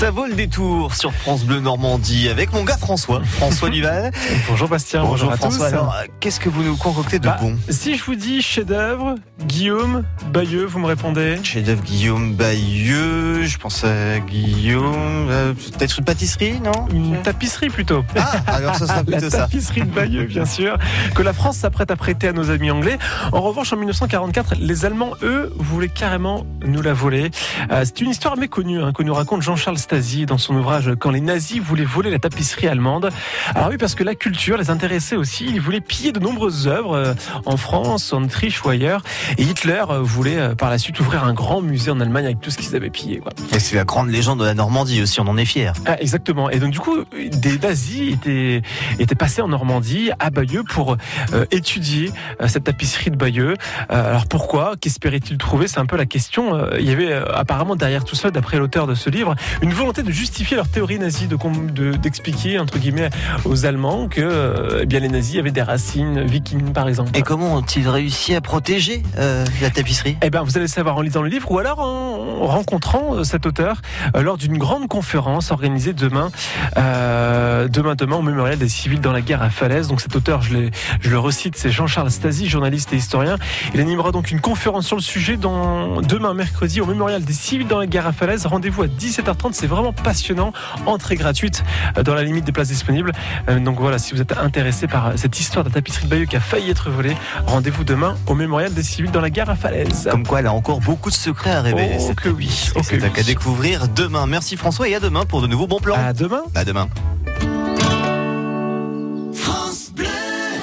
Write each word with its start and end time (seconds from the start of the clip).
Ça 0.00 0.10
vaut 0.10 0.24
le 0.24 0.32
détour 0.32 0.94
sur 0.94 1.12
France 1.12 1.44
Bleu 1.44 1.60
Normandie 1.60 2.30
avec 2.30 2.54
mon 2.54 2.64
gars 2.64 2.78
François, 2.78 3.20
François 3.22 3.68
Duval. 3.68 4.10
Bonjour 4.48 4.66
Bastien, 4.66 5.02
bonjour, 5.04 5.30
François. 5.34 5.68
tous. 5.68 5.74
Alors, 5.74 5.94
qu'est-ce 6.20 6.40
que 6.40 6.48
vous 6.48 6.62
nous 6.62 6.74
concoctez 6.78 7.18
de 7.18 7.26
Bah, 7.26 7.36
bon 7.38 7.54
Si 7.68 7.96
je 7.96 8.04
vous 8.04 8.14
dis 8.14 8.40
chef-d'œuvre, 8.40 9.16
Guillaume, 9.44 10.04
Bayeux, 10.32 10.64
vous 10.64 10.78
me 10.78 10.86
répondez? 10.86 11.36
Chef-d'œuvre 11.42 11.82
Guillaume 11.82 12.32
Bayeux, 12.32 13.42
je 13.44 13.58
pense 13.58 13.84
à 13.84 14.20
Guillaume, 14.20 15.26
euh, 15.28 15.52
peut-être 15.52 15.98
une 15.98 16.06
pâtisserie, 16.06 16.58
non? 16.60 16.88
Une 16.94 17.20
tapisserie 17.20 17.68
plutôt. 17.68 18.02
Ah, 18.16 18.38
alors 18.46 18.76
ça 18.76 18.86
sera 18.86 19.02
La 19.06 19.18
plutôt 19.18 19.28
ça. 19.28 19.40
tapisserie 19.40 19.82
de 19.82 19.90
Bayeux, 19.90 20.24
bien 20.24 20.46
sûr, 20.46 20.78
que 21.14 21.20
la 21.20 21.34
France 21.34 21.58
s'apprête 21.58 21.90
à 21.90 21.96
prêter 21.96 22.28
à 22.28 22.32
nos 22.32 22.50
amis 22.50 22.70
anglais. 22.70 22.96
En 23.32 23.42
revanche, 23.42 23.70
en 23.74 23.76
1944, 23.76 24.54
les 24.58 24.86
Allemands, 24.86 25.12
eux, 25.22 25.52
voulaient 25.58 25.88
carrément 25.88 26.46
nous 26.64 26.80
la 26.80 26.94
voler. 26.94 27.30
Euh, 27.70 27.82
c'est 27.84 28.00
une 28.00 28.08
histoire 28.08 28.38
méconnue 28.38 28.82
hein, 28.82 28.92
que 28.94 29.02
nous 29.02 29.12
raconte 29.12 29.42
Jean-Charles 29.42 29.76
Dans 29.90 30.38
son 30.38 30.54
ouvrage 30.54 30.92
Quand 31.00 31.10
les 31.10 31.20
nazis 31.20 31.58
voulaient 31.58 31.84
voler 31.84 32.10
la 32.10 32.20
tapisserie 32.20 32.68
allemande. 32.68 33.10
Alors 33.56 33.70
oui, 33.70 33.76
parce 33.76 33.96
que 33.96 34.04
la 34.04 34.14
culture 34.14 34.56
les 34.56 34.70
intéressait 34.70 35.16
aussi. 35.16 35.46
Ils 35.46 35.60
voulaient 35.60 35.80
piller 35.80 36.12
de 36.12 36.20
nombreuses 36.20 36.68
œuvres 36.68 36.94
euh, 36.94 37.14
en 37.44 37.56
France, 37.56 38.12
en 38.12 38.22
Autriche 38.22 38.62
ou 38.64 38.68
ailleurs. 38.68 39.02
Et 39.36 39.42
Hitler 39.42 39.82
euh, 39.90 39.98
voulait 40.00 40.38
euh, 40.38 40.54
par 40.54 40.70
la 40.70 40.78
suite 40.78 41.00
ouvrir 41.00 41.24
un 41.24 41.32
grand 41.32 41.60
musée 41.60 41.90
en 41.90 41.98
Allemagne 41.98 42.26
avec 42.26 42.40
tout 42.40 42.50
ce 42.50 42.58
qu'ils 42.58 42.76
avaient 42.76 42.90
pillé. 42.90 43.18
Quoi. 43.18 43.32
Et 43.52 43.58
c'est 43.58 43.74
la 43.74 43.84
grande 43.84 44.10
légende 44.10 44.38
de 44.38 44.44
la 44.44 44.54
Normandie 44.54 45.02
aussi, 45.02 45.20
on 45.20 45.26
en 45.26 45.36
est 45.36 45.44
fiers. 45.44 45.72
Ah, 45.86 46.00
exactement. 46.00 46.50
Et 46.50 46.60
donc 46.60 46.70
du 46.70 46.78
coup, 46.78 47.04
des 47.12 47.58
nazis 47.58 48.12
étaient, 48.12 48.62
étaient 49.00 49.16
passés 49.16 49.42
en 49.42 49.48
Normandie, 49.48 50.10
à 50.20 50.30
Bayeux, 50.30 50.62
pour 50.62 50.96
euh, 51.32 51.44
étudier 51.50 52.10
euh, 52.40 52.48
cette 52.48 52.64
tapisserie 52.64 53.10
de 53.10 53.16
Bayeux. 53.16 53.54
Euh, 53.90 54.08
alors 54.10 54.26
pourquoi? 54.26 54.74
Qu'espérait-il 54.80 55.38
trouver? 55.38 55.68
C'est 55.68 55.78
un 55.78 55.86
peu 55.86 55.96
la 55.96 56.06
question. 56.06 56.60
Il 56.78 56.86
y 56.86 56.92
avait 56.92 57.12
apparemment 57.12 57.76
derrière 57.76 58.04
tout 58.04 58.16
ça, 58.16 58.30
d'après 58.30 58.58
l'auteur 58.58 58.86
de 58.86 58.94
ce 58.94 59.10
livre, 59.10 59.34
une 59.62 59.72
volonté 59.80 60.02
de 60.02 60.10
justifier 60.12 60.56
leur 60.58 60.68
théorie 60.68 60.98
nazie, 60.98 61.26
de 61.26 61.36
com- 61.36 61.70
de- 61.70 61.92
d'expliquer 61.92 62.58
entre 62.58 62.78
guillemets 62.78 63.08
aux 63.46 63.64
Allemands 63.64 64.08
que 64.08 64.20
euh, 64.20 64.80
eh 64.82 64.86
bien 64.86 65.00
les 65.00 65.08
nazis 65.08 65.38
avaient 65.38 65.50
des 65.52 65.62
racines 65.62 66.22
vikings, 66.22 66.72
par 66.74 66.86
exemple. 66.86 67.12
Et 67.14 67.22
comment 67.22 67.54
ont-ils 67.54 67.88
réussi 67.88 68.34
à 68.34 68.42
protéger 68.42 69.02
euh, 69.16 69.46
la 69.62 69.70
tapisserie? 69.70 70.18
Eh 70.22 70.28
ben, 70.28 70.42
vous 70.42 70.50
allez 70.58 70.66
le 70.66 70.70
savoir 70.70 70.98
en 70.98 71.00
lisant 71.00 71.22
le 71.22 71.30
livre 71.30 71.50
ou 71.50 71.58
alors 71.58 71.78
en 71.80 72.44
rencontrant 72.46 73.14
euh, 73.16 73.24
cet 73.24 73.46
auteur 73.46 73.80
lors 74.14 74.36
d'une 74.36 74.58
grande 74.58 74.86
conférence 74.86 75.50
organisée 75.50 75.94
demain, 75.94 76.30
euh, 76.76 77.66
demain, 77.68 77.94
demain 77.94 78.16
au 78.16 78.22
mémorial 78.22 78.58
des 78.58 78.68
civils 78.68 79.00
dans 79.00 79.12
la 79.12 79.22
guerre 79.22 79.42
à 79.42 79.48
Falaise. 79.48 79.88
Donc 79.88 80.02
cet 80.02 80.14
auteur, 80.14 80.42
je, 80.42 80.68
je 81.00 81.08
le 81.10 81.18
recite, 81.18 81.56
c'est 81.56 81.70
Jean-Charles 81.70 82.10
Stasi, 82.10 82.48
journaliste 82.50 82.92
et 82.92 82.96
historien. 82.96 83.36
Il 83.72 83.80
animera 83.80 84.12
donc 84.12 84.30
une 84.30 84.40
conférence 84.42 84.86
sur 84.86 84.96
le 84.96 85.02
sujet 85.02 85.38
dans, 85.38 86.02
demain 86.02 86.34
mercredi 86.34 86.82
au 86.82 86.86
mémorial 86.86 87.24
des 87.24 87.32
civils 87.32 87.66
dans 87.66 87.78
la 87.78 87.86
guerre 87.86 88.06
à 88.06 88.12
Falaise. 88.12 88.44
Rendez-vous 88.44 88.82
à 88.82 88.86
17h30. 88.86 89.52
C'est 89.52 89.69
vraiment 89.70 89.92
passionnant. 89.92 90.52
Entrée 90.86 91.16
gratuite 91.16 91.64
euh, 91.96 92.02
dans 92.02 92.14
la 92.14 92.22
limite 92.22 92.44
des 92.44 92.52
places 92.52 92.68
disponibles. 92.68 93.12
Euh, 93.48 93.58
donc 93.60 93.78
voilà, 93.80 93.98
si 93.98 94.14
vous 94.14 94.20
êtes 94.20 94.36
intéressé 94.36 94.86
par 94.86 95.12
cette 95.16 95.38
histoire 95.40 95.64
de 95.64 95.70
la 95.70 95.74
tapisserie 95.74 96.04
de 96.04 96.10
Bayeux 96.10 96.26
qui 96.26 96.36
a 96.36 96.40
failli 96.40 96.70
être 96.70 96.90
volée, 96.90 97.16
rendez-vous 97.46 97.84
demain 97.84 98.16
au 98.26 98.34
mémorial 98.34 98.72
des 98.74 98.82
civils 98.82 99.10
dans 99.10 99.20
la 99.20 99.30
guerre 99.30 99.50
à 99.50 99.56
Falaise. 99.56 100.08
Comme 100.10 100.26
quoi, 100.26 100.40
elle 100.40 100.46
a 100.46 100.52
encore 100.52 100.80
beaucoup 100.80 101.10
de 101.10 101.14
secrets 101.14 101.52
à 101.52 101.62
révéler. 101.62 101.96
Oh 102.00 102.12
que 102.14 102.28
oui, 102.28 102.70
oh 102.74 102.80
que 102.80 102.86
C'est 102.86 103.02
oui. 103.02 103.10
à 103.18 103.22
découvrir 103.22 103.88
demain. 103.88 104.26
Merci 104.26 104.56
François 104.56 104.88
et 104.88 104.94
à 104.94 105.00
demain 105.00 105.24
pour 105.24 105.42
de 105.42 105.46
nouveaux 105.46 105.66
bons 105.66 105.80
plans. 105.80 105.96
À 105.96 106.12
demain. 106.12 106.42
À 106.54 106.64
demain. 106.64 106.88